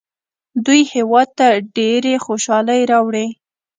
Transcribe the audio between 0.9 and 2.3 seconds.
هیواد ته ډېرې